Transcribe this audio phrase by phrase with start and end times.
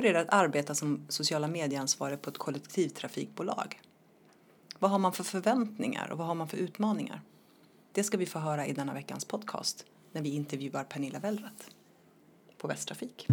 [0.00, 3.80] Hur är det att arbeta som sociala medieansvarig på ett kollektivtrafikbolag?
[4.78, 7.22] Vad har man för förväntningar och vad har man för utmaningar?
[7.92, 11.64] Det ska vi få höra i denna veckans podcast när vi intervjuar Pernilla Wellrath
[12.58, 13.26] på Västtrafik.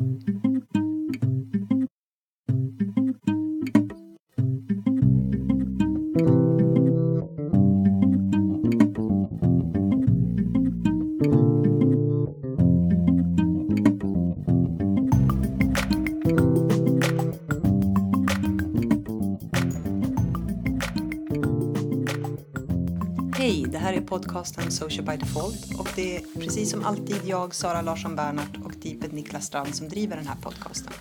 [24.48, 28.72] Podcasten Social by Default och det är precis som alltid jag, Sara Larsson Bernhardt och
[28.84, 30.94] Deeped Niklas Strand som driver den här podcasten.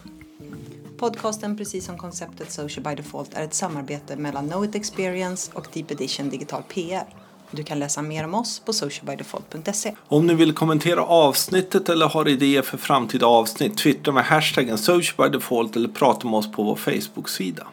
[0.98, 5.66] Podcasten, precis som konceptet Social by Default, är ett samarbete mellan Know It Experience och
[5.72, 7.05] Deep Edition Digital PR.
[7.50, 9.94] Du kan läsa mer om oss på socialbydefault.se.
[10.08, 15.77] Om ni vill kommentera avsnittet eller har idéer för framtida avsnitt, twittra med hashtaggen socialbydefault
[15.77, 17.66] eller prata med oss på vår Facebook-sida.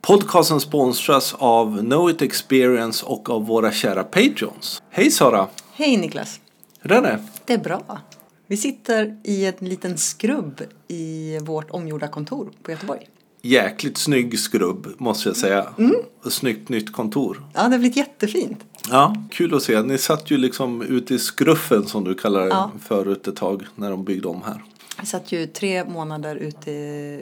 [0.00, 4.82] Podcasten sponsras av Know It Experience och av våra kära Patreons.
[4.90, 5.48] Hej Sara!
[5.72, 6.40] Hej Niklas!
[6.80, 7.24] Hur är det?
[7.46, 8.00] Det är bra.
[8.46, 13.08] Vi sitter i en liten skrubb i vårt omgjorda kontor på Göteborg.
[13.42, 15.66] Jäkligt snygg skrubb måste jag säga.
[15.78, 15.94] Mm.
[16.24, 17.42] Och snyggt nytt kontor.
[17.54, 18.64] Ja, det har blivit jättefint.
[18.90, 19.82] Ja, kul att se.
[19.82, 22.70] Ni satt ju liksom ute i skruffen som du kallar det Ja.
[22.82, 24.64] förut ett tag när de byggde om här.
[24.98, 26.70] Jag satt ju tre månader ute,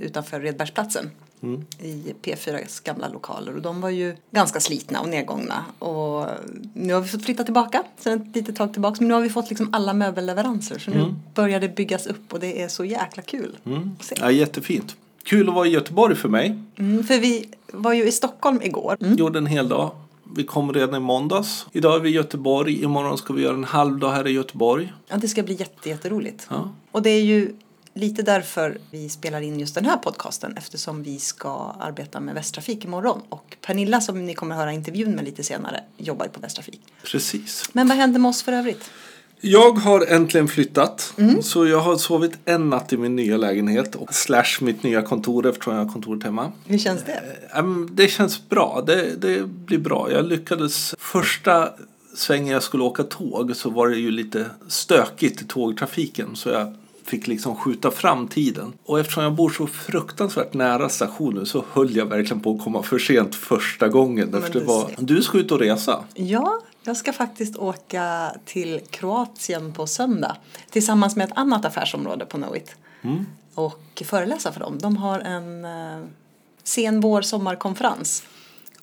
[0.00, 1.10] utanför Redbergsplatsen
[1.42, 1.64] Mm.
[1.78, 6.26] i P4s gamla lokaler och de var ju ganska slitna och nedgångna och
[6.74, 9.30] nu har vi fått flytta tillbaka sen ett litet tag tillbaka men nu har vi
[9.30, 13.22] fått liksom alla möbelleveranser så nu börjar det byggas upp och det är så jäkla
[13.22, 13.56] kul
[13.98, 14.14] att se.
[14.20, 14.96] Ja, jättefint.
[15.22, 16.58] Kul att vara i Göteborg för mig.
[16.76, 18.96] Mm, för vi var ju i Stockholm igår.
[19.00, 19.16] Mm.
[19.16, 19.90] Gjorde en hel dag.
[20.36, 21.66] Vi kom redan i måndags.
[21.72, 22.82] Idag är vi i Göteborg.
[22.82, 24.92] Imorgon ska vi göra en halv dag här i Göteborg.
[25.08, 26.46] Ja, det ska bli jätte, jätteroligt.
[26.50, 26.70] Ja.
[26.92, 27.52] Och det är ju
[27.98, 32.84] lite därför vi spelar in just den här podcasten eftersom vi ska arbeta med Västtrafik
[32.84, 33.20] imorgon.
[33.28, 36.80] Och Pernilla som ni kommer höra intervjun med lite senare jobbar ju på Västtrafik.
[37.04, 37.70] Precis.
[37.72, 38.90] Men vad händer med oss för övrigt?
[39.40, 41.14] Jag har äntligen flyttat.
[41.18, 41.42] Mm.
[41.42, 43.94] Så jag har sovit en natt i min nya lägenhet.
[43.94, 46.52] Och slash mitt nya kontor eftersom jag har kontoret hemma.
[46.66, 47.22] Hur känns det?
[47.54, 48.84] Ehm, Det känns bra.
[48.86, 50.12] Det, det blir bra.
[50.12, 51.70] Jag lyckades första
[52.14, 56.36] svängen jag skulle åka tåg så var det ju lite stökigt i tågtrafiken.
[56.36, 56.74] Så jag
[57.08, 58.72] fick liksom skjuta fram tiden.
[58.84, 62.82] Och eftersom jag bor så fruktansvärt nära stationen så höll jag verkligen på att komma
[62.82, 64.34] för sent första gången.
[64.34, 64.90] Efter du var...
[64.98, 66.04] Du ska ut och resa.
[66.14, 70.36] Ja, jag ska faktiskt åka till Kroatien på söndag
[70.70, 72.76] tillsammans med ett annat affärsområde på Knowit
[73.54, 74.78] och föreläsa för dem.
[74.78, 76.04] De har en eh,
[76.64, 78.22] sen vår sommarkonferens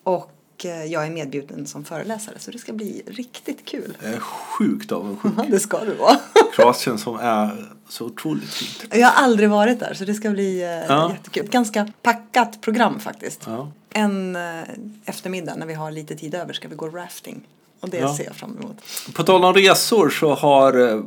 [0.03, 0.34] och
[0.65, 3.97] eh, jag är medbjuden som föreläsare så det ska bli riktigt kul.
[4.03, 5.33] Jag är sjukt avundsjuk.
[5.49, 6.17] Det ska du vara.
[6.55, 8.93] Kroatien som är så otroligt fint.
[8.95, 11.11] Jag har aldrig varit där så det ska bli eh, Ja.
[11.11, 11.47] jättekul.
[11.49, 13.41] Ganska packat program faktiskt.
[13.45, 13.71] Ja.
[13.89, 14.61] En eh,
[15.05, 17.41] eftermiddag när vi har lite tid över ska vi gå rafting.
[17.79, 18.17] Och det Ja.
[18.17, 18.77] ser jag fram emot.
[19.13, 21.03] På tal om resor så har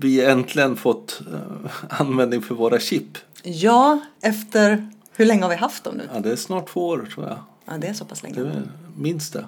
[0.00, 1.20] vi äntligen fått
[1.88, 3.18] användning för våra chip.
[3.42, 6.08] Ja, efter hur länge har vi haft dem nu?
[6.14, 7.38] Ja, det är snart två år tror jag.
[7.68, 8.40] Ja, det är så pass länge.
[8.40, 8.62] Det
[8.96, 9.46] minst det.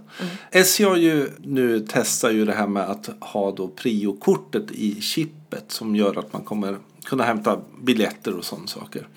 [0.50, 5.64] SJ har ju nu testar ju det här med att ha då prio-kortet i chippet
[5.68, 9.08] som gör att man kommer kunna hämta biljetter och sådana saker.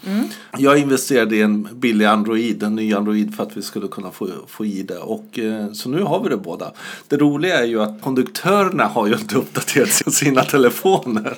[0.58, 4.28] Jag investerade i en billig Android, en ny Android för att vi skulle kunna få,
[4.48, 4.98] få i det.
[4.98, 6.72] Och, eh, så nu har vi det båda.
[7.08, 11.38] Det roliga är ju att konduktörerna har ju inte uppdaterat sina telefoner.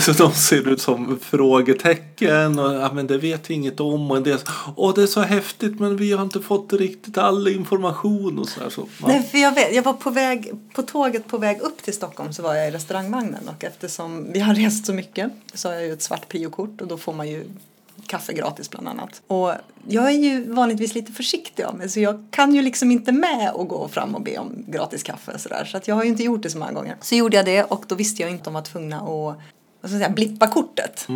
[0.00, 4.10] Så de ser ut som frågetecken och ja, men det vet vi inget om.
[4.10, 4.38] Och en del,
[4.76, 8.70] Åh, det är så häftigt men vi har inte fått riktigt all information och sådär.
[8.70, 9.06] Så, ja.
[9.06, 12.32] Nej, för jag, vet, jag var på väg på tåget på väg upp till Stockholm
[12.32, 15.81] så var jag i restaurangvagnen och eftersom vi har rest så mycket så har jag
[15.84, 17.44] ju ett svart priokort och då får man ju
[18.06, 19.22] kaffe gratis bland annat.
[19.26, 19.52] Och
[19.88, 23.52] jag är ju vanligtvis lite försiktig av mig så jag kan ju liksom inte med
[23.54, 26.22] och gå fram och be om gratis kaffe sådär så att jag har ju inte
[26.22, 26.96] gjort det så många gånger.
[27.00, 29.90] Så gjorde jag det och då visste jag inte om att tvungna att vad ska
[29.90, 31.06] jag säga, blippa kortet.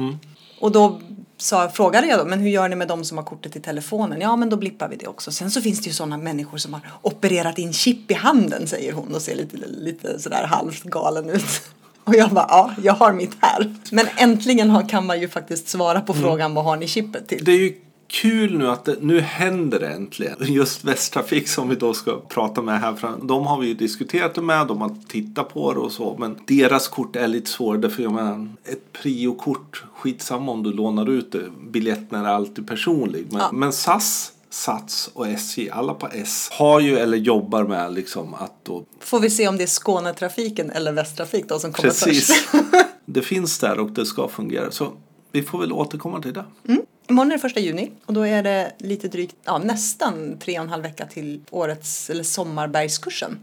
[0.61, 1.01] Och då
[1.37, 4.21] sa, frågade jag då, men hur gör ni med de som har kortet i telefonen?
[4.21, 5.33] Ja, men då blippar vi det också.
[5.33, 8.93] Sen så finns det ju sådana människor som har opererat in chip i handen, säger
[8.93, 11.63] hon och ser lite, lite sådär halvt galen ut.
[12.07, 13.75] Och jag bara, ja, jag har mitt här.
[13.93, 17.45] Men äntligen kan man ju faktiskt svara på frågan, vad har ni chippet till?
[17.45, 17.75] Det är ju
[18.09, 20.37] kul nu att det, nu händer det äntligen.
[20.41, 23.27] Just Västtrafik som vi då ska prata med här fram.
[23.27, 26.17] De har vi ju diskuterat det med, de har tittat på det och så.
[26.19, 31.11] Men deras kort är lite svårare för jag menar, ett priokort, skitsamma om du lånar
[31.11, 31.43] ut det.
[31.71, 33.27] Biljetten är alltid personlig.
[33.31, 33.51] Men, Ja.
[33.53, 38.53] men SAS Sats och SJ, alla på S, har ju eller jobbar med liksom att
[38.63, 42.27] då Får vi se om det är Skånetrafiken eller Västtrafik då som kommer Precis.
[42.27, 42.65] först.
[43.05, 44.71] det finns där och det ska fungera.
[44.71, 44.93] Så
[45.33, 46.45] vi får väl återkomma till det.
[46.69, 46.83] Mm.
[47.09, 50.65] Imorgon är det första juni och då är det lite drygt, ja nästan tre och
[50.65, 53.39] en halv vecka till årets, eller sommarbergskursen.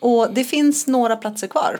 [0.00, 1.78] Och det finns några platser kvar.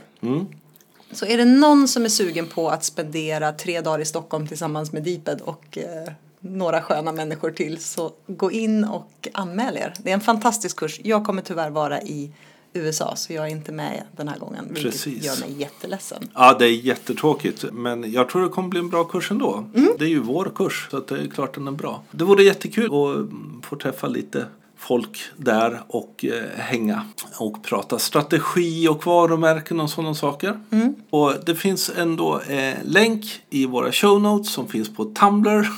[1.12, 4.92] Så är det någon som är sugen på att spendera tre dagar i Stockholm tillsammans
[4.92, 6.12] med Deeped och eh,
[6.44, 9.94] några sköna människor till så gå in och anmäl er.
[9.99, 11.00] Det är en fantastisk kurs.
[11.05, 12.31] Jag kommer tyvärr vara i
[12.73, 15.25] USA så jag är inte med den här gången vilket Precis.
[15.25, 16.29] gör mig jätteledsen.
[16.35, 17.64] Ja, det är jättetråkigt.
[17.73, 19.64] Men jag tror det kommer bli en bra kurs ändå.
[19.75, 19.91] Mm.
[19.99, 22.02] Det är ju vår kurs, så det är klart den är bra.
[22.11, 27.05] Det vore jättekul att få träffa lite folk där och eh, hänga
[27.38, 30.61] och prata strategi och varumärken och sådana saker.
[30.70, 30.94] Mm.
[31.11, 35.69] Och det finns ändå eh, länk i våra show notes som finns på Tumblr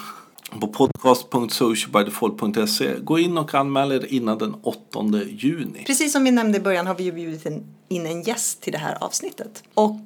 [0.51, 2.95] på podcast.socialbydefault.se.
[3.01, 4.79] Gå in och anmäl er innan den 8
[5.29, 5.85] juni.
[5.87, 7.47] Precis som vi nämnde i början har vi ju bjudit
[7.89, 9.63] in en gäst till det här avsnittet.
[9.75, 10.01] Och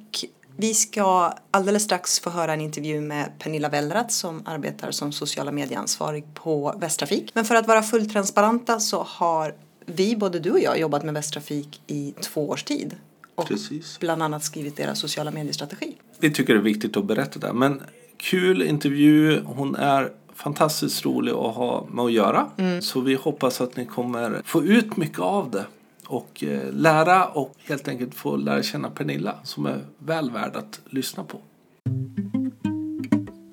[0.57, 5.51] vi ska alldeles strax få höra en intervju med Pernilla Wellrath som arbetar som sociala
[5.51, 7.31] medieansvarig på Västtrafik.
[7.33, 9.55] Men för att vara fullt transparenta så har
[9.85, 12.95] vi, både du och jag, jobbat med Västtrafik i två års tid.
[13.35, 13.99] Och Precis.
[13.99, 15.95] bland annat skrivit deras sociala mediestrategi.
[16.19, 17.53] Vi tycker det är viktigt att berätta det.
[17.53, 17.81] Men
[18.17, 19.41] kul intervju.
[19.45, 20.11] Hon är
[20.43, 22.49] fantastiskt rolig att ha med att göra.
[22.81, 25.65] Så vi hoppas att ni kommer få ut mycket av det.
[26.07, 30.79] Och eh, lära och helt enkelt få lära känna Pernilla som är väl värd att
[30.89, 31.37] lyssna på.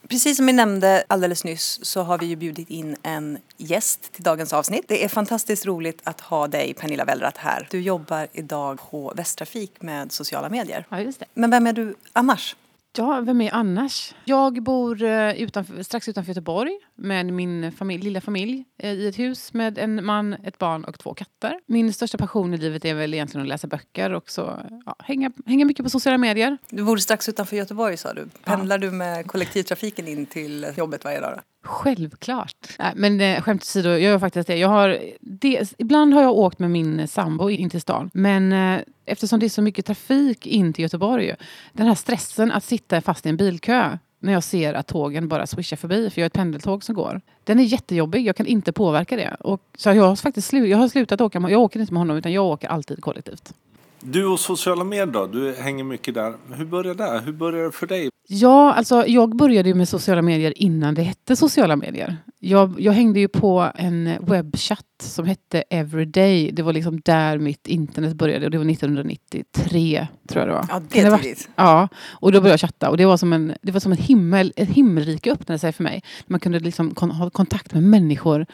[0.08, 4.22] Precis som vi nämnde alldeles nyss så har vi ju bjudit in en gäst till
[4.22, 4.84] dagens avsnitt.
[4.88, 7.68] Det är fantastiskt roligt att ha dig Pernilla Wellrath här.
[7.70, 10.86] Du jobbar idag på Västtrafik med sociala medier.
[10.88, 11.26] Ja, just det.
[11.34, 12.56] Men vem är du annars?
[12.98, 14.14] Ja, vem är annars?
[14.24, 19.18] Jag bor eh, utanför, strax utanför Göteborg med min familj, lilla familj eh, i ett
[19.18, 21.60] hus med en man, ett barn och två katter.
[21.66, 25.32] Min största passion i livet är väl egentligen att läsa böcker och så, ja, hänga,
[25.46, 26.58] hänga mycket på sociala medier.
[26.70, 28.28] Du bor strax utanför Göteborg sa du.
[28.44, 31.32] Pendlar du med kollektivtrafiken in till jobbet varje dag?
[31.36, 31.42] Då?
[31.68, 32.56] Självklart.
[32.78, 34.56] Nej, men eh, skämt åsido, jag gör faktiskt det.
[34.56, 38.10] Jag har, dels, Ibland har jag åkt med min sambo in till stan.
[38.14, 41.34] Men eh, eftersom det är så mycket trafik in till Göteborg.
[41.72, 45.46] Den här stressen att sitta fast i en bilkö när jag ser att tågen bara
[45.46, 47.20] swishar förbi, för jag har ett pendeltåg som går.
[47.44, 49.36] Den är jättejobbig, jag kan inte påverka det.
[49.40, 52.00] Och, så jag har faktiskt slu, jag har slutat åka, med- jag åker inte med
[52.00, 53.52] honom utan jag åker alltid kollektivt.
[54.00, 55.26] Du och sociala medier då?
[55.26, 56.34] Du hänger mycket där.
[56.54, 57.20] Hur började det?
[57.24, 58.08] Hur började det för dig?
[58.28, 62.16] Ja, alltså jag började ju med sociala medier innan det hette sociala medier.
[62.38, 66.50] Jag, jag hängde ju på en webbchatt som hette Everyday.
[66.52, 70.66] Det var liksom där mitt internet började och det var 1993 tror jag det var.
[70.70, 71.48] Ja, det vara- tidigt.
[71.56, 73.98] Ja, och då började jag chatta och det var som en, det var som en
[73.98, 76.02] himmel, ett himmelrike öppnade sig för mig.
[76.26, 78.46] Man kunde liksom kon, ha kontakt med människor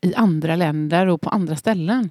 [0.00, 2.10] i andra länder och på andra ställen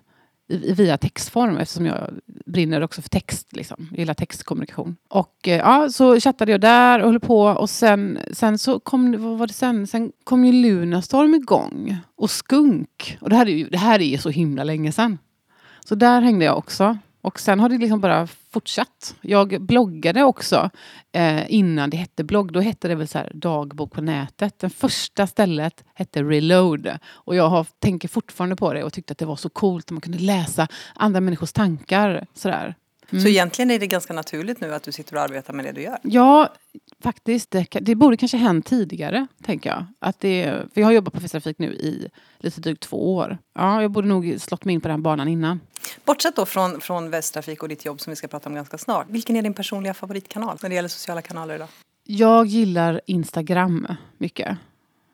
[0.49, 2.09] via textform eftersom jag
[2.45, 3.55] brinner också för text.
[3.55, 3.87] Liksom.
[3.91, 4.95] Jag gillar textkommunikation.
[5.07, 9.23] Och eh, ja, så chattade jag där och höll på och sen, sen så kom,
[9.23, 9.87] vad var det sen?
[9.87, 13.17] Sen kom ju Lunarstorm igång och Skunk.
[13.21, 15.17] Och det här är ju det här är ju så himla länge sen.
[15.85, 16.97] Så där hängde jag också.
[17.21, 19.15] Och sen har det liksom bara fortsatt.
[19.21, 20.69] Jag bloggade också
[21.11, 22.53] eh, innan det hette blogg.
[22.53, 24.59] Då hette det väl så här dagbok på nätet.
[24.59, 26.97] Det första stället hette Reload.
[27.07, 29.91] Och jag har, tänker fortfarande på det och tyckte att det var så coolt att
[29.91, 32.25] man kunde läsa andra människors tankar.
[32.33, 32.75] Sådär.
[33.11, 35.81] Så egentligen är det ganska naturligt nu att du sitter och arbetar med det du
[35.81, 35.97] gör.
[36.03, 36.53] Ja,
[37.03, 37.51] faktiskt.
[37.51, 39.85] Det, det borde kanske hänt tidigare, tänker jag.
[39.99, 42.09] Att det, för jag har jobbat på Västtrafik nu i
[42.39, 43.37] lite drygt två år.
[43.55, 45.59] Ja, jag borde nog slått mig in på den banan innan.
[46.05, 49.07] Bortsett då från, från Västtrafik och ditt jobb som vi ska prata om ganska snart.
[49.09, 51.67] Vilken är din personliga favoritkanal när det gäller sociala kanaler idag?
[52.03, 53.87] Jag gillar Instagram
[54.17, 54.57] mycket.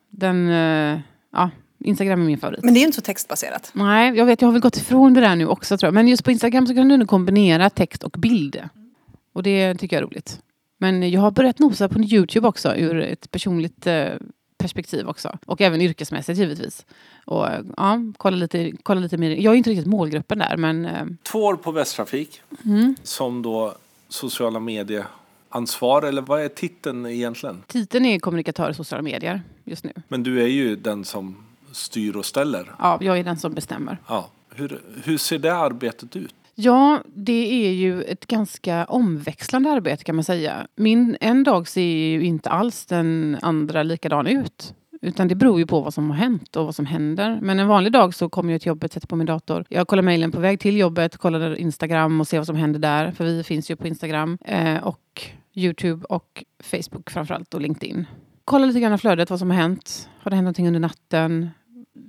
[0.09, 0.99] Den, eh,
[1.31, 1.49] ja,
[1.79, 2.63] Instagram är min favorit.
[2.63, 3.71] Men det är ju inte så textbaserat.
[3.73, 5.93] Nej, jag vet, jag har väl gått ifrån det där nu också tror jag.
[5.93, 8.61] Men just på Instagram så kan du nu kombinera text och bild.
[9.33, 10.39] Och det tycker jag är roligt.
[10.77, 14.09] Men jag har börjat nosa på Youtube också ur ett personligt eh,
[14.57, 15.37] perspektiv också.
[15.45, 16.85] Och även yrkesmässigt givetvis.
[17.25, 19.29] Och eh, ja, kolla lite, kolla lite mer.
[19.29, 22.41] Jag är inte riktigt målgruppen där men eh, Två år på Västtrafik
[23.03, 23.75] som då
[24.09, 27.63] sociala medieansvar eller vad är titeln egentligen?
[27.67, 29.91] titeln är kommunikatör i sociala medier just nu.
[30.07, 31.35] Men du är ju den som
[31.71, 32.71] styr och ställer.
[32.79, 33.97] Ja, jag är den som bestämmer.
[34.07, 34.29] Ja.
[34.49, 36.35] Hur, hur ser det arbetet ut?
[36.57, 40.67] Ja, det är ju ett ganska omväxlande arbete kan man säga.
[40.75, 44.73] Min en dag ser ju inte alls den andra likadan ut.
[45.01, 47.39] Utan det beror ju på vad som har hänt och vad som händer.
[47.41, 49.65] Men en vanlig dag så kommer jag till jobbet, sätter på min dator.
[49.69, 53.11] Jag kollar mejlen på väg till jobbet, kollar Instagram och ser vad som händer där.
[53.11, 55.21] För vi finns ju på Instagram eh, och
[55.53, 58.05] Youtube och Facebook framförallt och LinkedIn.
[58.45, 60.09] Kollar lite grann flödet, vad som har hänt.
[60.19, 61.49] Har det hänt någonting under natten?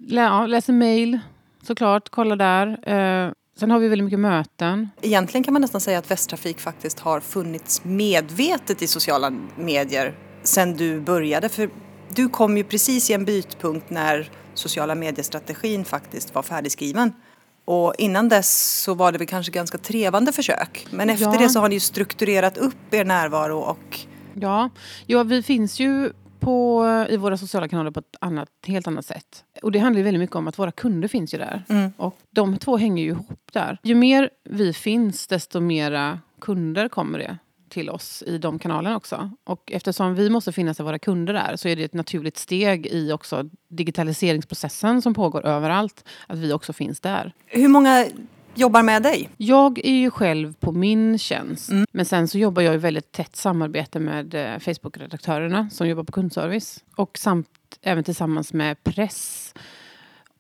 [0.07, 1.19] Lä, ja, läser mejl
[1.62, 2.88] såklart, kollar där.
[3.26, 4.89] Eh, sen har vi väldigt mycket möten.
[5.03, 10.77] Egentligen kan man nästan säga att Västtrafik faktiskt har funnits medvetet i sociala medier sen
[10.77, 11.49] du började.
[11.49, 11.71] För
[12.15, 17.13] du kom ju precis i en bytpunkt när sociala mediestrategin faktiskt var färdigskriven.
[17.65, 20.87] Och innan dess så var det väl kanske ganska trevande försök.
[20.91, 21.39] Men efter Ja.
[21.39, 23.99] det så har ni ju strukturerat upp er närvaro och
[24.35, 24.71] Ja,
[25.07, 26.13] ja vi finns ju
[26.47, 29.45] på, i våra sociala kanaler på ett annat, helt annat sätt.
[29.62, 31.65] Och det handlar ju väldigt mycket om att våra kunder finns ju där.
[31.69, 31.93] Mm.
[31.97, 33.79] Och de två hänger ju ihop där.
[33.83, 37.38] Ju mer vi finns, desto mera kunder kommer det
[37.69, 39.31] till oss i de kanalerna också.
[39.45, 42.87] Och eftersom vi måste finnas där våra kunder är så är det ett naturligt steg
[42.87, 46.05] i också digitaliseringsprocessen som pågår överallt.
[46.26, 47.33] Att vi också finns där.
[47.47, 48.07] hur många
[48.57, 49.29] jobbar med dig?
[49.37, 51.71] Jag är ju själv på min tjänst.
[51.71, 51.87] Mm.
[51.93, 56.13] Men sen så jobbar jag i väldigt tätt samarbete med eh, Facebook-redaktörerna som jobbar på
[56.13, 56.85] kundservice.
[56.97, 57.49] Och samt
[57.83, 59.55] även tillsammans med press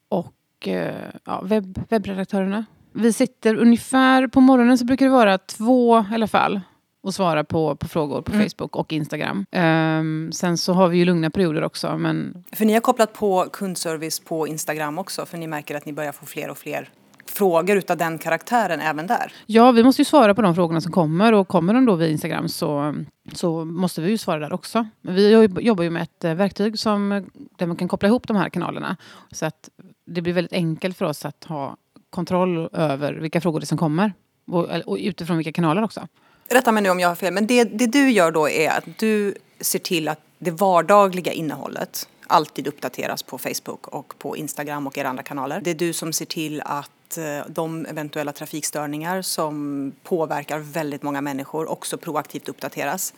[0.08, 0.94] och eh,
[1.24, 2.64] ja, webb, webbredaktörerna.
[2.92, 6.60] Vi sitter ungefär, på morgonen så brukar det vara två i alla fall
[7.02, 8.44] och svara på, på frågor på Mm.
[8.44, 9.46] Facebook och Instagram.
[9.50, 11.98] Ehm, sen så har vi ju lugna perioder också.
[11.98, 15.92] Men För ni har kopplat på kundservice på Instagram också för ni märker att ni
[15.92, 16.90] börjar få fler och fler
[17.36, 19.32] frågor utav den karaktären även där.
[19.46, 22.08] Ja, vi måste ju svara på de frågorna som kommer och kommer de då via
[22.08, 22.94] Instagram så,
[23.32, 24.86] så måste vi ju svara där också.
[25.00, 27.26] Men Vi jobb- jobbar ju med ett eh, verktyg som,
[27.56, 28.96] där man kan koppla ihop de här kanalerna
[29.32, 29.68] så att
[30.06, 31.76] det blir väldigt enkelt för oss att ha
[32.10, 34.12] kontroll över vilka frågor det som kommer
[34.50, 36.08] och, och utifrån vilka kanaler också.
[36.50, 38.84] Rätta mig nu om jag har fel, men det, det du gör då är att
[38.98, 44.98] du ser till att det vardagliga innehållet alltid uppdateras på Facebook och på Instagram och
[44.98, 45.60] era andra kanaler.
[45.64, 51.20] Det är du som ser till att eh, de eventuella trafikstörningar som påverkar väldigt många
[51.20, 53.14] människor också proaktivt uppdateras.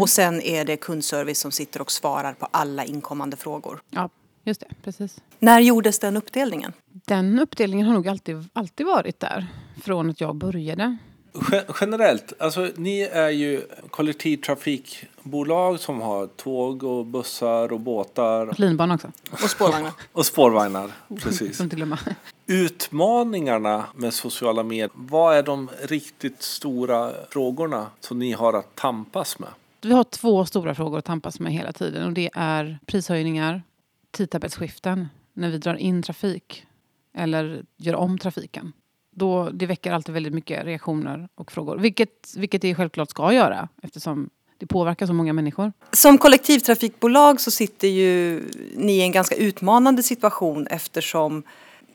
[0.00, 3.80] Och sen är det kundservice som sitter och svarar på alla inkommande frågor.
[3.90, 4.08] Ja,
[4.44, 4.66] just det.
[4.84, 5.16] Precis.
[5.38, 6.72] När gjordes den uppdelningen?
[6.92, 9.46] Den uppdelningen har nog alltid, alltid varit där
[9.82, 10.96] från att jag började.
[11.52, 18.94] Gen- Generellt, alltså ni är ju kollektivtrafikbolag som har tåg och bussar och båtar Linbana
[18.94, 19.92] också, Och spårvagnar?
[20.12, 20.90] och spårvagnar.
[21.22, 21.58] Precis.
[21.58, 21.98] glömma.
[22.46, 29.38] Utmaningarna med sociala medier, vad är de riktigt stora frågorna som ni har att tampas
[29.38, 29.48] med?
[29.82, 32.06] Vi har två stora frågor att tampas med hela tiden.
[32.06, 33.62] Och det är prishöjningar,
[34.10, 36.66] tidtabellsskiften, när vi drar in trafik
[37.14, 38.72] eller gör om trafiken.
[39.10, 41.78] Då, det väcker alltid väldigt mycket reaktioner och frågor.
[41.78, 45.72] Vilket, vilket det självklart ska göra eftersom det påverkar så många människor.
[45.92, 48.44] Som kollektivtrafikbolag så sitter ju
[48.76, 51.42] ni i en ganska utmanande situation eftersom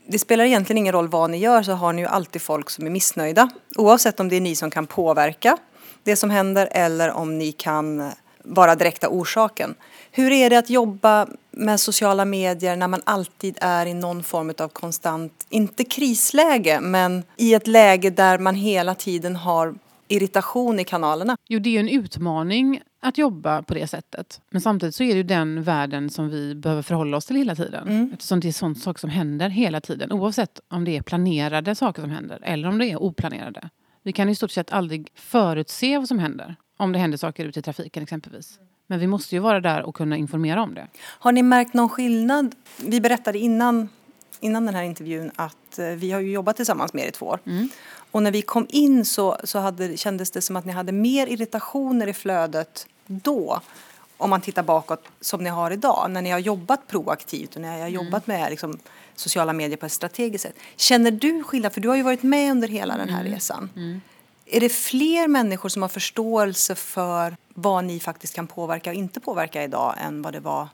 [0.08, 2.86] det spelar egentligen ingen roll vad ni gör så har ni ju alltid folk som
[2.86, 3.50] är missnöjda.
[3.76, 5.58] Oavsett om det är ni som kan påverka
[6.04, 8.12] det som händer eller om ni kan
[8.44, 9.76] vara direkta orsaken.
[10.12, 14.54] Hur är det att jobba med sociala medier när man alltid är i någon form
[14.58, 19.76] av konstant, inte krisläge, men i ett läge där man hela tiden har
[20.08, 21.38] irritation i kanalerna?
[21.48, 24.42] Jo, det är en utmaning att jobba på det sättet.
[24.50, 27.56] Men samtidigt så är det ju den världen som vi behöver förhålla oss till hela
[27.56, 27.88] tiden.
[27.88, 28.10] Mm.
[28.14, 30.12] Eftersom det är sånt saker som händer hela tiden.
[30.12, 33.70] Oavsett om det är planerade saker som händer eller om det är oplanerade.
[34.04, 36.56] Vi kan i stort sett aldrig förutse vad som händer.
[36.78, 38.60] Om det händer saker ute i trafiken exempelvis.
[38.88, 40.88] Men vi måste ju vara där och kunna informera om det.
[40.98, 42.56] Har ni märkt någon skillnad?
[42.86, 43.90] Vi berättade innan,
[44.40, 47.26] innan den här intervjun att eh, vi har ju jobbat tillsammans med er i två
[47.26, 47.40] år.
[48.12, 51.28] Och när vi kom in så, så hade, kändes det som att ni hade mer
[51.28, 53.62] irritationer i flödet då.
[54.18, 56.12] Om man tittar bakåt som ni har idag.
[56.12, 58.80] När ni har jobbat proaktivt och när ni har jobbat med liksom,
[59.16, 60.56] sociala medier på ett strategiskt sätt.
[60.76, 61.74] Känner du skillnad?
[61.74, 63.70] För du har ju varit med under hela den här resan.
[64.46, 69.20] Är det fler människor som har förståelse för vad ni faktiskt kan påverka och inte
[69.20, 70.68] påverka idag än vad det var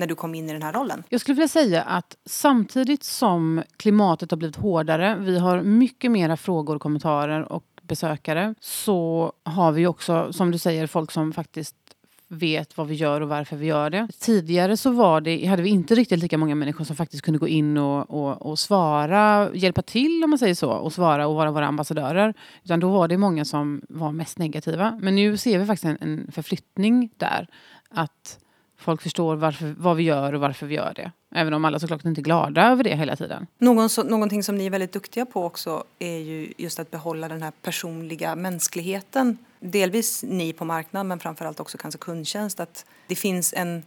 [0.00, 1.02] när du kom in i den här rollen?
[1.08, 6.36] Jag skulle vilja säga att samtidigt som klimatet har blivit hårdare, vi har mycket mera
[6.36, 11.76] frågor, kommentarer och besökare, så har vi också, som du säger, folk som faktiskt
[12.28, 14.08] vet vad vi gör och varför vi gör det.
[14.18, 17.48] Tidigare så var det, hade vi inte riktigt lika många människor som faktiskt kunde gå
[17.48, 21.50] in och, och, och svara, hjälpa till om man säger så, och svara och vara
[21.50, 22.34] våra ambassadörer.
[22.64, 24.98] Utan då var det många som var mest negativa.
[25.00, 27.46] Men nu ser vi faktiskt en, en förflyttning där.
[27.90, 28.38] Att
[28.80, 31.12] folk förstår varför, vad vi gör och varför vi gör det.
[31.34, 33.46] Även om alla såklart inte är glada över det hela tiden.
[33.58, 37.28] Någon, så, någonting som ni är väldigt duktiga på också är ju just att behålla
[37.28, 39.38] den här personliga mänskligheten.
[39.60, 42.60] Delvis ni på marknaden men framförallt också kanske kundtjänst.
[42.60, 43.82] Att det finns en,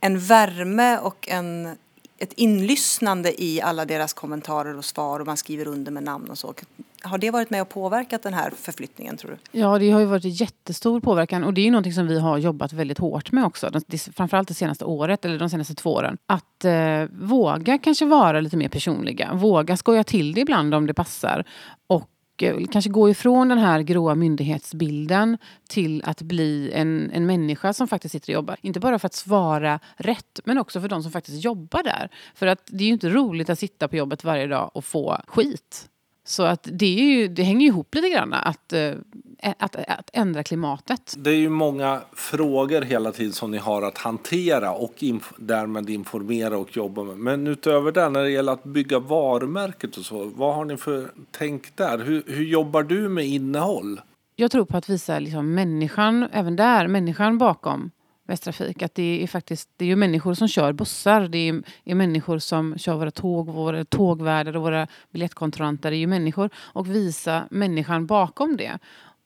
[0.00, 1.76] en värme och en,
[2.18, 6.38] ett inlyssnande i alla deras kommentarer och svar och man skriver under med namn och
[6.38, 6.54] så.
[7.02, 9.60] Har det varit med och påverkat den här förflyttningen tror du?
[9.60, 12.18] Ja, det har ju varit en jättestor påverkan och det är ju någonting som vi
[12.18, 13.70] har jobbat väldigt hårt med också.
[14.16, 16.18] Framförallt det senaste året, eller de senaste två åren.
[16.26, 19.34] Att eh, våga kanske vara lite mer personliga.
[19.34, 21.44] Våga skoja till det ibland om det passar.
[21.86, 22.10] Och
[22.42, 25.38] Eh, kanske gå ifrån den här gråa myndighetsbilden
[25.68, 28.56] till att bli en, en människa som faktiskt sitter och jobbar.
[28.60, 32.10] Inte bara för att svara rätt, men också för de som faktiskt jobbar där.
[32.34, 35.20] För att det är ju inte roligt att sitta på jobbet varje dag och få
[35.26, 35.88] skit.
[36.24, 38.92] Så att det, är ju, det hänger ihop lite grann att, eh,
[39.42, 41.14] att, att ändra klimatet.
[41.18, 45.90] Det är ju många frågor hela tiden som ni har att hantera och inf därmed
[45.90, 47.16] informera och jobba med.
[47.16, 51.10] Men utöver det, när det gäller att bygga varumärket och så, vad har ni för
[51.30, 51.98] tänk där?
[51.98, 54.00] Hur, hur jobbar du med innehåll?
[54.36, 57.90] Jag tror på att visa liksom människan, även där, människan bakom
[58.26, 58.82] Västtrafik.
[58.82, 61.28] Att det är faktiskt det är ju människor som kör bussar.
[61.28, 65.90] Det är, är människor som kör våra tåg, våra tågvärdar och våra biljettkontrollanter.
[65.90, 66.50] Det är ju människor.
[66.56, 68.78] Och visa människan bakom det.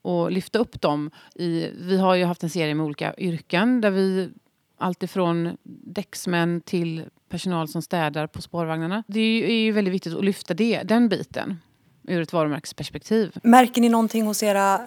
[0.03, 1.11] Och lyfta upp dem.
[1.35, 4.31] I, vi har ju haft en serie med olika yrken där vi
[4.79, 9.03] alltifrån däcksmän till personal som städar på spårvagnarna.
[9.07, 11.61] Det är ju väldigt viktigt att lyfta det, den biten
[12.09, 13.37] ur ett varumärkesperspektiv.
[13.43, 14.81] Märker ni någonting hos era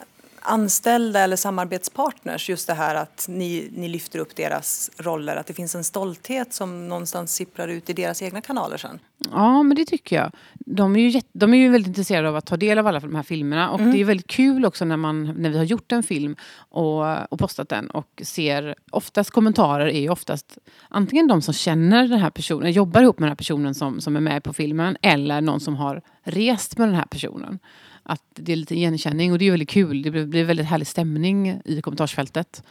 [0.43, 5.53] anställda eller samarbetspartners just det här att ni, ni lyfter upp deras roller, att det
[5.53, 8.99] finns en stolthet som någonstans sipprar ut i deras egna kanaler sen?
[9.31, 10.31] Ja, men det tycker jag.
[10.53, 12.99] De är ju, jätte, de är ju väldigt intresserade av att ta del av alla
[12.99, 13.91] de här filmerna och mm.
[13.91, 17.39] det är väldigt kul också när, man, när vi har gjort en film och, och
[17.39, 20.57] postat den och ser oftast kommentarer är ju oftast
[20.89, 24.15] antingen de som känner den här personen, jobbar ihop med den här personen som, som
[24.15, 27.59] är med på filmen eller någon som har rest med den här personen
[28.03, 30.01] att det är lite igenkänning och det är väldigt kul.
[30.01, 32.63] Det blir väldigt härlig stämning i kommentarsfältet.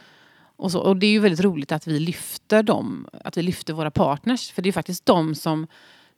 [0.55, 3.73] Och, så, och det är ju väldigt roligt att vi lyfter dem, att vi lyfter
[3.73, 4.51] våra partners.
[4.51, 5.67] För det är faktiskt de som,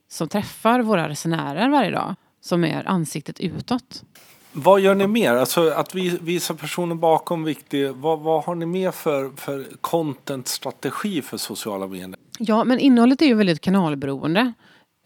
[0.08, 4.04] som träffar våra resenärer varje dag som är ansiktet utåt.
[4.52, 5.32] Vad gör ni mer?
[5.32, 7.90] Alltså att visa personer bakom viktig.
[7.90, 12.16] Vad, vad har ni mer för, för content-strategi för sociala medier?
[12.38, 14.52] Ja, men innehållet är ju väldigt kanalberoende.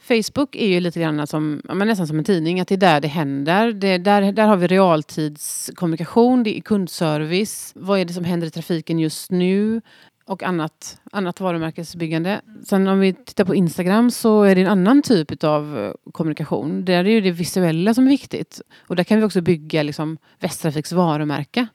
[0.02, 3.00] Facebook är ju lite grann som, men nästan som en tidning, att det är där
[3.00, 3.72] det händer.
[3.72, 7.72] Det, där, där har vi realtidskommunikation, det är kundservice.
[7.74, 9.80] Vad är det som händer i trafiken just nu?
[10.24, 12.40] Och annat, annat varumärkesbyggande.
[12.64, 16.84] Sen om vi tittar på Instagram så är det en annan typ av eh, kommunikation.
[16.84, 18.60] Där är det det visuella som är viktigt.
[18.86, 21.66] Och där kan vi också bygga liksom Västtrafiks varumärke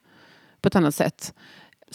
[0.62, 1.34] på ett annat sätt.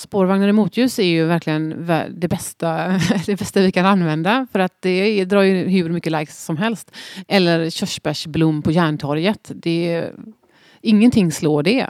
[0.00, 2.86] Spårvagnar i motljus är ju verkligen det bästa,
[3.26, 6.92] det bästa vi kan använda för att det drar ju hur mycket likes som helst.
[7.28, 9.50] Eller körsbärsblom på Järntorget.
[9.54, 10.10] Det,
[10.80, 11.86] ingenting slår det.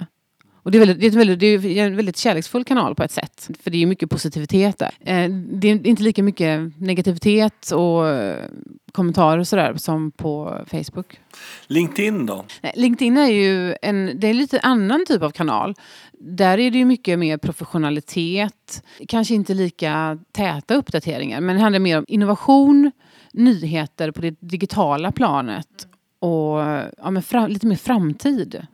[0.63, 3.13] Och det är, väldigt, det, är väldigt, det är en väldigt kärleksfull kanal på ett
[3.13, 3.51] sätt.
[3.63, 4.91] För det är mycket positivitet där.
[5.01, 8.45] Eh, det är inte lika mycket negativitet och eh,
[8.93, 11.21] kommentarer och sådär som på Facebook.
[11.67, 12.45] LinkedIn då?
[12.75, 15.75] LinkedIn är ju en, det är en lite annan typ av kanal.
[16.13, 18.83] Där är det ju mycket mer professionalitet.
[19.09, 21.41] Kanske inte lika täta uppdateringar.
[21.41, 22.91] Men det handlar mer om innovation,
[23.33, 25.87] nyheter på det digitala planet
[26.21, 26.59] och
[26.99, 28.67] ja, fram, lite mer framtid.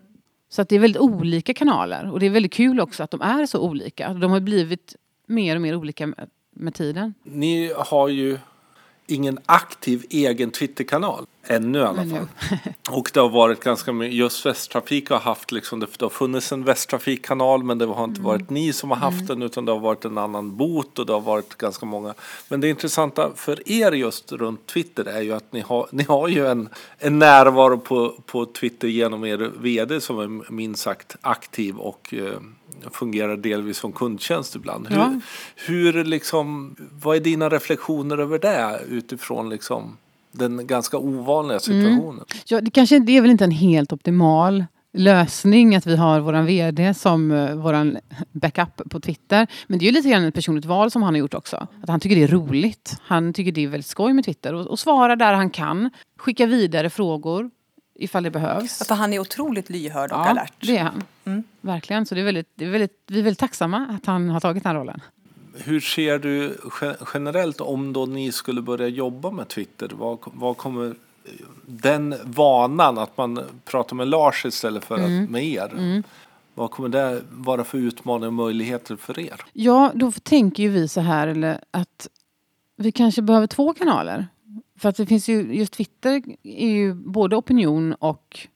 [0.49, 2.11] Så att det är väldigt olika kanaler.
[2.13, 4.15] Och det är väldigt kul också att de är så olika.
[4.15, 7.15] De har blivit mer och mer olika med, med tiden.
[7.23, 8.39] Ni har ju
[9.07, 11.27] ingen aktiv egen Twitterkanal.
[11.49, 12.27] Ännu i alla fall.
[12.91, 16.65] och det har varit ganska mycket, just Västtrafik har haft liksom, det, har funnits en
[16.65, 18.33] Västtrafikkanal men det har inte mm.
[18.33, 19.27] varit ni som har haft mm.
[19.27, 22.15] den utan det har varit en annan bot och det har varit ganska många.
[22.49, 26.29] Men det intressanta för er just runt Twitter är ju att ni har, ni har
[26.29, 31.77] ju en, en närvaro på, på Twitter genom er vd som är minst sagt aktiv
[31.77, 32.41] och eh,
[32.93, 34.89] fungerar delvis som kundtjänst ibland.
[34.89, 35.21] Hur, ja.
[35.67, 39.97] hur liksom, vad är dina reflektioner över det utifrån liksom
[40.33, 42.01] den ganska ovanliga situationen?
[42.01, 42.25] Mm.
[42.47, 44.65] Ja, det, kanske, det är väl inte en helt optimal
[44.97, 48.01] lösning att vi har vår VD som uh, vår
[48.33, 49.47] backup på Twitter.
[49.67, 51.67] Men det är ju lite grann ett personligt val som han har gjort också.
[51.83, 52.97] Att han tycker det är roligt.
[53.03, 55.91] Han tycker det är väldigt skoj med Twitter och, och svara där han kan.
[56.19, 57.51] Skicka vidare frågor
[57.99, 58.87] ifall det behövs.
[58.89, 60.53] För han är otroligt lyhörd och ja, alert.
[60.61, 61.03] det är han.
[61.25, 61.45] Mm.
[61.61, 62.07] Verkligen.
[62.07, 64.63] Så det är väldigt, det är väldigt, vi är väldigt tacksamma att han har tagit
[64.63, 65.01] den rollen.
[65.55, 66.57] Hur ser du
[67.15, 69.91] generellt om då ni skulle börja jobba med Twitter?
[69.95, 70.95] Vad, vad kommer
[71.67, 75.25] den vanan att man pratar med Lars istället för mm.
[75.25, 75.73] att med er?
[75.73, 76.03] Mm.
[76.55, 79.41] Vad kommer det vara för utmaningar och möjligheter för er?
[79.53, 82.09] Ja, då tänker ju vi så här eller att
[82.77, 84.27] vi kanske behöver två kanaler.
[84.79, 88.47] För att det finns ju, just Twitter är ju både opinion och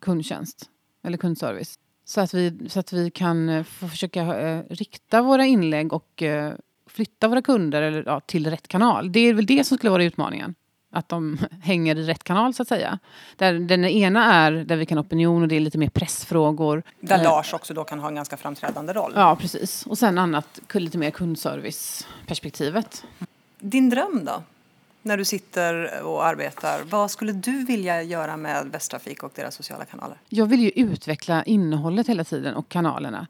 [0.00, 0.70] kundtjänst.
[1.04, 1.78] Eller kundservice.
[2.04, 6.52] Så att vi, så att vi kan eh, försöka eh, rikta våra inlägg och eh,
[6.86, 9.12] flytta våra kunder eller, ja, till rätt kanal.
[9.12, 10.54] Det är väl det som skulle vara utmaningen.
[10.92, 12.98] Att de hänger i rätt kanal så att säga.
[13.36, 16.82] Där den ena är där vi kan opinion och det är lite mer pressfrågor.
[17.00, 19.12] Där Lars också då kan ha en ganska framträdande roll.
[19.14, 19.86] Ja, precis.
[19.86, 23.04] Och sen annat, lite mer kundservice-perspektivet.
[23.58, 24.42] Din dröm då?
[25.06, 29.84] När du sitter och arbetar, vad skulle du vilja göra med Västtrafik och deras sociala
[29.84, 30.18] kanaler?
[30.28, 33.26] Jag vill ju utveckla innehållet hela tiden och kanalerna.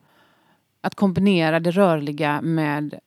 [0.81, 2.99] Att kombinera det rörliga med,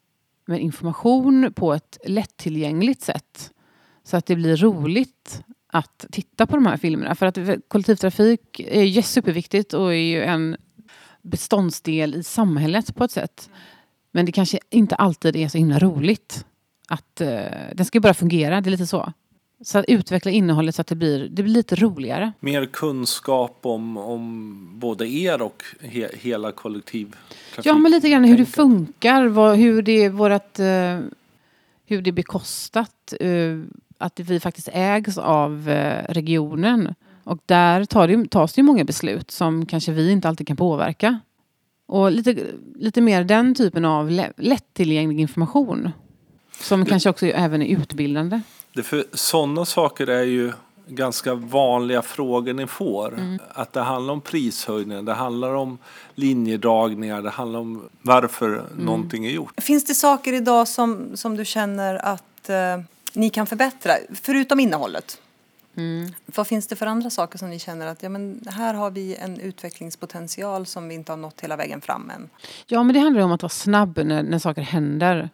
[0.45, 3.51] med information på ett lättillgängligt sätt.
[4.03, 7.15] Så att det blir roligt att titta på de här filmerna.
[7.15, 10.57] För att kollektivtrafik är superviktigt och är ju en
[11.21, 13.49] beståndsdel i samhället på ett sätt.
[14.11, 16.45] Men det kanske inte alltid är så himla roligt.
[16.89, 17.27] Att, uh,
[17.73, 19.13] den ska ju bara fungera, det är lite så.
[19.61, 22.31] Så att utveckla innehållet så att det blir, det blir lite roligare.
[22.39, 27.63] Mer kunskap om, om både er och he, hela kollektivtrafiken?
[27.63, 30.99] Ja, men lite grann hur det funkar, vad, hur, det, vårat, uh,
[31.85, 33.13] hur det är bekostat.
[33.23, 33.63] Uh,
[33.97, 35.67] att vi faktiskt ägs av
[36.09, 36.95] regionen.
[37.23, 41.19] Och där tar det, tas det många beslut som kanske vi inte alltid kan påverka.
[41.85, 42.35] Och lite,
[42.75, 45.91] lite mer den typen av lättillgänglig information.
[46.59, 48.41] Som det, kanske också även är utbildande.
[48.73, 50.51] Det för sådana saker är ju
[50.87, 53.13] ganska vanliga frågor ni får.
[53.13, 53.39] Mm.
[53.53, 55.77] Att det handlar om prishöjningar, det handlar om
[56.15, 58.65] linjedragningar, det handlar om varför mm.
[58.77, 59.61] någonting är gjort.
[59.61, 62.81] Finns det saker idag som, som du känner att eh,
[63.13, 65.21] ni kan förbättra, förutom innehållet?
[65.75, 66.13] Mm.
[66.25, 69.15] Vad finns det för andra saker som ni känner att ja, men här har vi
[69.15, 72.29] en utvecklingspotential som vi inte har nått hela vägen fram än?
[72.67, 75.29] Ja, men det handlar om att vara snabb när, när saker händer.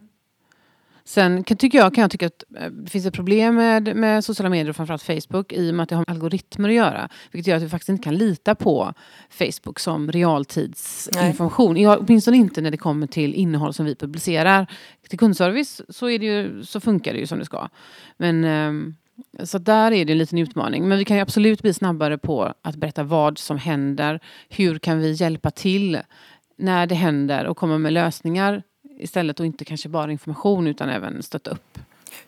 [1.07, 4.25] Sen kan, tycker jag, kan jag tycka att det eh, finns ett problem med, med
[4.25, 7.09] sociala medier och framförallt Facebook i och med att det har med algoritmer att göra.
[7.31, 8.93] Vilket gör att vi faktiskt inte kan lita på
[9.29, 11.73] Facebook som realtidsinformation.
[11.73, 11.87] Nej.
[11.87, 14.67] Åtminstone inte när det kommer till innehåll som vi publicerar.
[15.09, 17.69] Till kundservice så, är det ju, så funkar det ju som det ska.
[18.17, 18.95] Men um,
[19.43, 20.87] så där är det en liten utmaning.
[20.87, 24.19] Men vi kan absolut bli snabbare på att berätta vad som händer.
[24.49, 25.99] Hur kan vi hjälpa till
[26.57, 28.63] när det händer och komma med lösningar
[28.97, 31.79] istället och inte kanske bara information utan även stötta upp.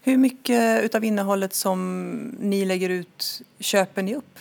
[0.01, 4.39] Hur mycket utav innehållet som ni lägger ut köper ni upp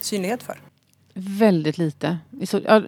[0.00, 0.60] synlighet för?
[1.14, 2.18] Väldigt lite.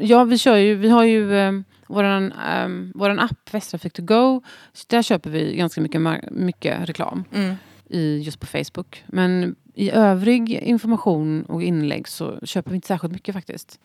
[0.00, 4.42] Ja, vi, kör ju, vi har ju um, våran, um, våran app Västtrafik to go.
[4.86, 7.24] Där köper vi ganska mycket, mycket reklam.
[7.32, 7.56] Mm
[7.92, 9.04] i, just på Facebook.
[9.06, 13.78] Men i övrig information och inlägg så köper vi inte särskilt mycket faktiskt.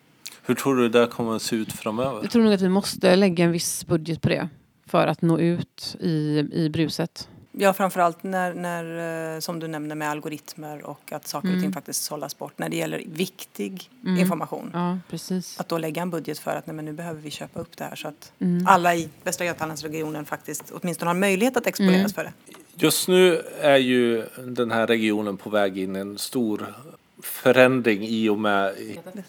[0.45, 2.19] Hur tror du det kommer att se ut framöver?
[2.21, 4.49] Jag tror nog att vi måste lägga en viss budget på det
[4.87, 7.27] för att nå ut i, i bruset.
[7.59, 11.59] Ja, framförallt när, när, eh, som du nämnde med algoritmer och att saker och ting
[11.59, 11.73] mm.
[11.73, 12.53] faktiskt sållas bort.
[12.57, 14.19] När det gäller viktig mm.
[14.19, 14.69] information.
[14.73, 15.59] Ja, precis.
[15.59, 17.83] Att då lägga en budget för att nej, men nu behöver vi köpa upp det
[17.83, 18.67] här så att mm.
[18.67, 22.09] alla i Västra Götalandsregionen faktiskt åtminstone har möjlighet att exponeras mm.
[22.09, 22.33] för det.
[22.75, 26.73] Just nu är ju den här regionen på väg in i en stor
[27.21, 28.75] förändring i och med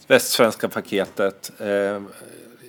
[0.06, 1.52] västsvenska paketet.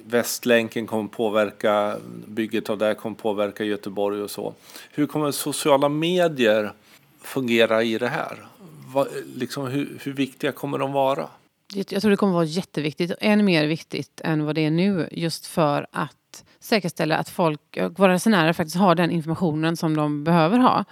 [0.10, 1.96] Västlänken kommer påverka,
[2.28, 4.54] bygget av det kommer påverka Göteborg och så.
[4.92, 6.74] Hur kommer sociala medier
[7.22, 8.48] fungera i det här?
[8.94, 11.28] Vad, liksom, hur, hur viktiga kommer de vara?
[11.74, 15.10] Jag tror det kommer vara jätteviktigt, än mer viktigt än vad det är nu.
[15.12, 20.58] Just för att säkerställa att folk, våra resenärer faktiskt har den informationen som de behöver
[20.58, 20.86] ha.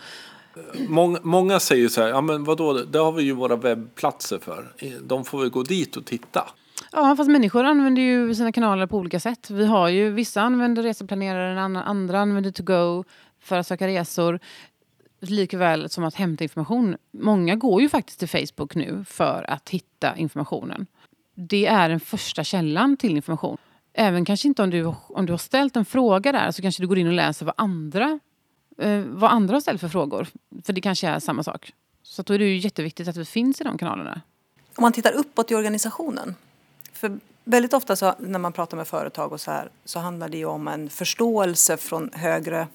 [0.88, 4.74] Många, många säger så här, ja men vadå, det har vi ju våra webbplatser för.
[5.04, 6.48] De får väl gå dit och titta.
[7.00, 9.50] Ja, fast människor använder ju sina kanaler på olika sätt.
[9.50, 13.04] Vi har ju, vissa använder reseplanerare, andra använder to go
[13.40, 14.40] för att söka resor.
[15.20, 16.98] Likväl som att hämta information.
[17.12, 20.88] Många går ju faktiskt till Facebook nu för att hitta informationen.
[21.36, 23.58] Det är den första källan till information.
[23.94, 26.88] Även kanske inte om du, om du har ställt en fråga där så kanske du
[26.88, 28.20] går in och läser vad andra,
[28.78, 30.28] eh, vad andra har ställt för frågor.
[30.64, 31.74] För det kanske är samma sak.
[32.04, 34.22] Så då är det ju jätteviktigt att vi finns i de kanalerna.
[34.76, 36.36] Om man tittar uppåt i organisationen
[36.98, 40.38] för väldigt ofta så, när man pratar med företag och så här så handlar det
[40.38, 42.68] ju om en förståelse från högre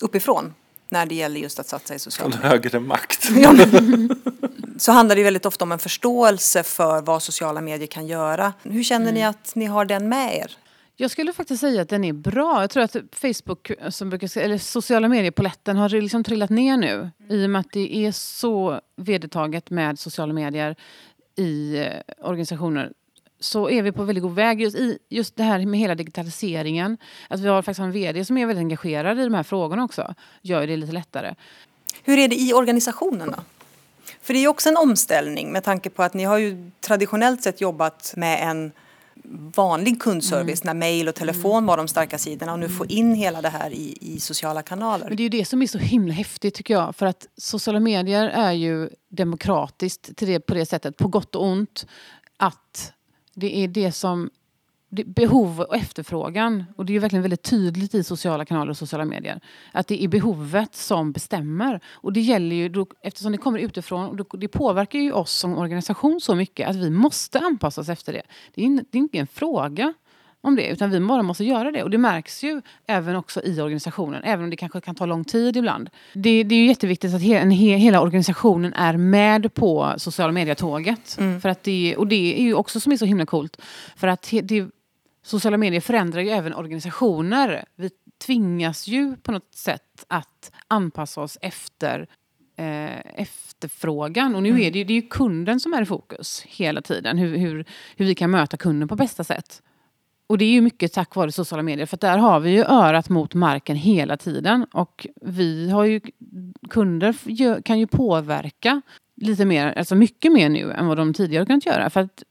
[0.00, 0.54] uppifrån
[0.88, 3.24] när det gäller just att satsa i sociala Från högre makt.
[4.78, 8.52] så handlar det väldigt ofta om en förståelse för vad sociala medier kan göra.
[8.62, 9.14] Hur känner mm.
[9.14, 10.56] ni att ni har den med er?
[10.98, 12.60] Jag skulle faktiskt säga att den är bra.
[12.60, 17.10] Jag tror att Facebook, som brukar, eller sociala medier-poletten har liksom trillat ner nu.
[17.28, 20.76] I och med att det är så vedertaget med sociala medier
[21.36, 22.92] i eh, organisationer
[23.40, 24.60] så är vi på väldigt god väg.
[24.60, 26.98] Just, i, just det här med hela digitaliseringen.
[27.28, 30.14] Att vi har faktiskt en vd som är väldigt engagerad i de här frågorna också.
[30.42, 31.34] Gör det lite lättare.
[32.02, 33.42] Hur är det i organisationen då?
[34.22, 37.60] För det är också en omställning med tanke på att ni har ju traditionellt sett
[37.60, 38.72] jobbat med en
[39.54, 40.76] vanlig kundservice mm.
[40.76, 41.66] när mejl och telefon mm.
[41.66, 45.08] var de starka sidorna och nu få in hela det här i, i sociala kanaler.
[45.08, 46.96] Men det är ju det som är så himla häftigt tycker jag.
[46.96, 51.44] För att sociala medier är ju demokratiskt till det, på det sättet, på gott och
[51.44, 51.86] ont.
[52.36, 52.92] Att
[53.36, 54.30] det är det som
[54.88, 56.64] det, behov och efterfrågan.
[56.76, 59.40] Och det är ju verkligen väldigt tydligt i sociala kanaler och sociala medier.
[59.72, 61.80] Att det är behovet som bestämmer.
[61.86, 65.32] Och det gäller ju, då, eftersom det kommer utifrån, och då, det påverkar ju oss
[65.32, 68.22] som organisation så mycket att vi måste anpassa oss efter det.
[68.54, 69.94] Det är, in, det är inte en fråga
[70.46, 71.82] om det, utan vi bara måste göra det.
[71.82, 75.24] Och det märks ju även också i organisationen, även om det kanske kan ta lång
[75.24, 75.90] tid ibland.
[76.12, 80.32] Det, det är ju jätteviktigt att he, en, he, hela organisationen är med på sociala
[80.32, 81.16] medier-tåget.
[81.18, 81.40] Mm.
[81.40, 83.62] För att det, och det är ju också som är så himla coolt.
[83.96, 84.66] För att det,
[85.22, 87.64] sociala medier förändrar ju även organisationer.
[87.76, 87.90] Vi
[88.26, 92.06] tvingas ju på något sätt att anpassa oss efter
[92.56, 94.34] eh, efterfrågan.
[94.34, 94.62] Och nu mm.
[94.62, 97.18] är det, det är ju kunden som är i fokus hela tiden.
[97.18, 97.64] Hur, hur,
[97.96, 99.62] hur vi kan möta kunden på bästa sätt.
[100.26, 101.86] Och det är ju mycket tack vare sociala medier.
[101.86, 104.66] För där har vi ju örat mot marken hela tiden.
[104.72, 106.00] Och vi har ju,
[106.70, 108.82] kunder kan ju påverka
[109.16, 111.90] lite mer, alltså mycket mer nu än vad de tidigare kunnat göra.
[111.90, 112.22] För att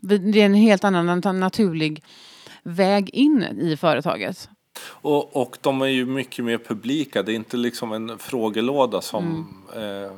[0.00, 2.04] det är en helt annan naturlig
[2.62, 4.48] väg in i företaget.
[4.86, 7.22] Och, och de är ju mycket mer publika.
[7.22, 10.04] Det är inte liksom en frågelåda som mm.
[10.04, 10.10] eh,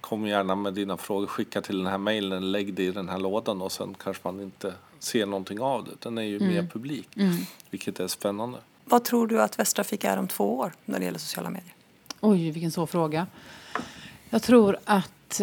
[0.00, 3.18] kom gärna med dina frågor, skicka till den här mejlen, lägg det i den här
[3.18, 5.90] lådan och sen kanske man inte ser någonting av det.
[5.98, 6.48] Den är ju mm.
[6.48, 7.36] mer publik, mm.
[7.70, 8.58] vilket är spännande.
[8.84, 11.74] Vad tror du att Västtrafik är om två år när det gäller sociala medier?
[12.20, 13.26] Oj, vilken svår fråga.
[14.30, 15.40] Jag tror att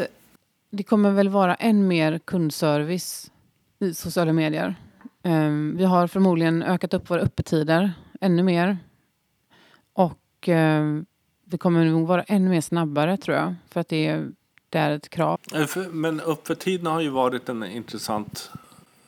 [0.70, 3.32] det kommer väl vara än mer kundservice
[3.80, 4.76] i sociala medier.
[5.24, 8.78] Um, vi har förmodligen ökat upp våra öppettider ännu mer.
[9.94, 11.06] Och um,
[11.44, 13.56] vi kommer nog vara ännu mer snabbare tror jag.
[13.70, 14.32] För att det är,
[14.70, 15.40] det är ett krav.
[15.54, 18.52] Eh, men öppettiderna har ju varit en intressant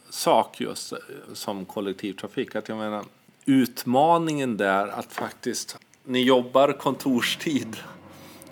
[0.09, 0.97] sak just eh,
[1.33, 2.55] som kollektivtrafik.
[2.55, 3.03] Att jag menar,
[3.45, 7.77] utmaningen där att faktiskt, ni jobbar kontorstid.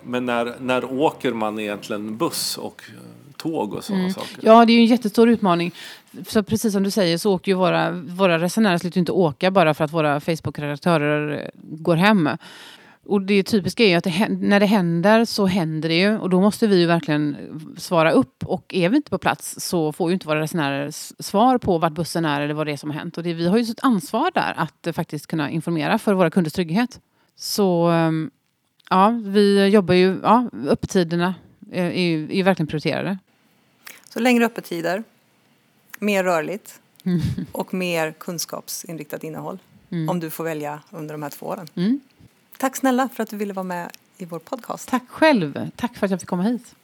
[0.02, 2.82] Men när, när åker man egentligen buss och
[3.36, 4.14] tåg och sådana mm.
[4.14, 4.38] saker.
[4.40, 5.74] Ja, det är en jättestor utmaning.
[6.28, 9.74] Så precis som du säger så åker ju våra, våra resenärer slutar inte åka bara
[9.74, 12.28] för att våra Facebook-redaktörer går hem.
[13.08, 16.30] Och det typiska är ju att det, när det händer så händer det ju och
[16.30, 17.36] då måste vi ju verkligen
[17.76, 18.44] svara upp.
[18.44, 20.90] Och är vi inte på plats så får ju inte våra resenärer
[21.22, 23.18] svar på vart bussen är eller vad det är som har hänt.
[23.18, 26.52] Och det, vi har ju ett ansvar där att faktiskt kunna informera för våra kunders
[26.52, 27.00] trygghet.
[27.36, 28.30] Så ehm,
[28.90, 31.34] ja, vi jobbar ju, ja, öppettiderna
[31.72, 33.18] är, är, är verkligen prioriterade.
[34.08, 35.04] Så längre öppettider,
[35.98, 37.20] mer rörligt mm.
[37.52, 39.58] och mer kunskapsinriktat innehåll.
[39.90, 40.08] Mm.
[40.08, 41.66] Om du får välja under de här två åren.
[41.74, 42.00] Mm.
[42.58, 44.88] Tack snälla för att du ville vara med i vår podcast.
[44.88, 45.70] Tack själv.
[45.76, 46.74] Tack för att jag fick komma hit.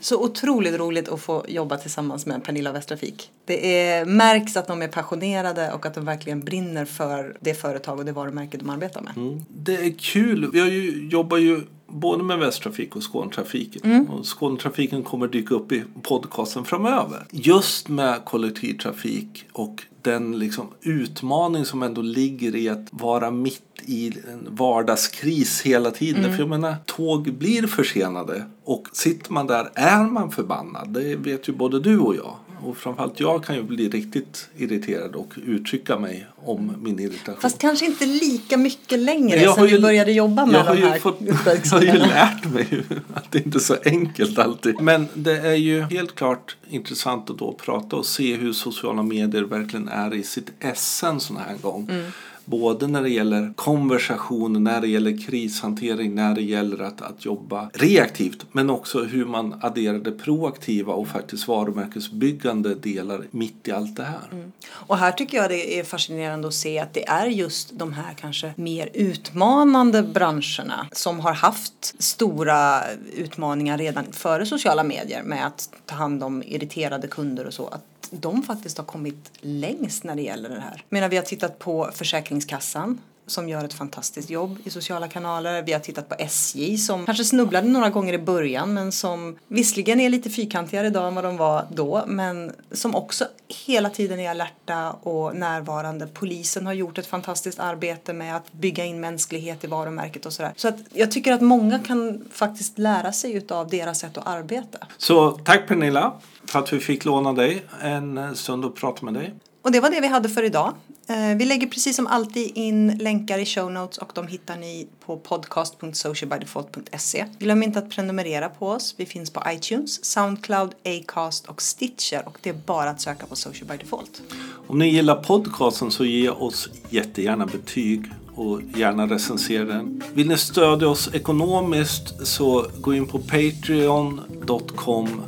[0.00, 3.30] Så otroligt roligt att få jobba tillsammans med Pernilla Västtrafik.
[3.44, 7.98] Det är, märks att de är passionerade och att de verkligen brinner för det företag
[7.98, 9.16] och det varumärke de arbetar med.
[9.16, 9.44] Mm.
[9.48, 10.50] Det är kul.
[10.52, 13.82] Vi har ju, jobbar ju både med Västtrafik och Skånetrafiken.
[13.84, 14.06] Mm.
[14.10, 17.26] Och Skånetrafiken kommer dyka upp i podcasten framöver.
[17.30, 24.12] Just med kollektivtrafik och den liksom utmaning som ändå ligger i att vara mitt i
[24.32, 26.24] en vardagskris hela tiden.
[26.24, 26.32] Mm.
[26.36, 30.88] För jag menar, tåg blir försenade och sitter man där är man förbannad.
[30.88, 32.36] Det vet ju både du och jag.
[32.66, 37.40] Och framförallt jag kan ju bli riktigt irriterad och uttrycka mig om min irritation.
[37.40, 41.18] Fast kanske inte lika mycket längre sen vi började jobba med jag de här fått,
[41.20, 42.82] Jag har ju lärt mig
[43.14, 44.80] att det inte är så enkelt alltid.
[44.80, 49.42] Men det är ju helt klart intressant att då prata och se hur sociala medier
[49.42, 51.88] verkligen är i sitt essen sån här gång.
[51.90, 52.10] Mm.
[52.46, 57.70] Både när det gäller konversation, när det gäller krishantering, när det gäller att, att jobba
[57.74, 58.46] reaktivt.
[58.52, 64.28] Men också hur man adderade proaktiva och faktiskt varumärkesbyggande delar mitt i allt det här.
[64.32, 64.52] Mm.
[64.68, 68.14] Och här tycker jag det är fascinerande att se att det är just de här
[68.14, 72.82] kanske mer utmanande branscherna som har haft stora
[73.16, 77.66] utmaningar redan före sociala medier med att ta hand om irriterade kunder och så.
[77.66, 80.84] Att de faktiskt har kommit längst när det gäller det här.
[80.88, 85.62] menar, vi har tittat på Försäkringskassan som gör ett fantastiskt jobb i sociala kanaler.
[85.62, 90.00] Vi har tittat på SJ som kanske snubblade några gånger i början men som visserligen
[90.00, 93.24] är lite fyrkantigare idag än vad de var då men som också
[93.66, 96.06] hela tiden är alerta och närvarande.
[96.06, 100.52] Polisen har gjort ett fantastiskt arbete med att bygga in mänsklighet i varumärket och sådär.
[100.56, 104.78] Så att jag tycker att många kan faktiskt lära sig av deras sätt att arbeta.
[104.98, 106.12] Så tack Pernilla
[106.46, 109.34] för att vi fick låna dig en stund och prata med dig.
[109.66, 110.74] Och det var det vi hade för idag.
[111.08, 114.86] Eh, vi lägger precis som alltid in länkar i show notes och de hittar ni
[115.06, 117.24] på podcast.socialbydefault.se.
[117.38, 118.94] Glöm inte att prenumerera på oss.
[118.96, 123.36] Vi finns på iTunes, Soundcloud, Acast och Stitcher och det är bara att söka på
[123.36, 124.22] Social by Default.
[124.66, 130.02] Om ni gillar podcasten så ge oss jättegärna betyg och gärna recensera den.
[130.14, 135.22] Vill ni stödja oss ekonomiskt så gå in på patreon.com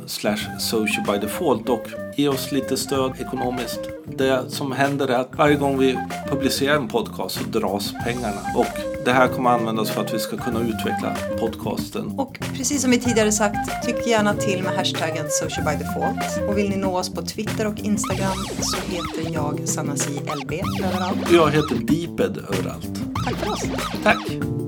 [0.59, 1.87] socialbydefault och
[2.19, 3.79] ge oss lite stöd ekonomiskt.
[4.05, 9.05] Det som händer är att varje gång vi publicerar en podcast så dras pengarna och
[9.05, 12.19] det här kommer användas för att vi ska kunna utveckla podcasten.
[12.19, 16.49] Och precis som vi tidigare sagt, tyck gärna till med hashtaggen socialbydefault.
[16.49, 20.53] Och vill ni nå oss på Twitter och Instagram så heter jag SanasiLB
[20.83, 21.31] överallt.
[21.31, 23.01] Jag heter Deeped överallt.
[23.25, 23.63] Tack för oss!
[24.03, 24.58] Tack!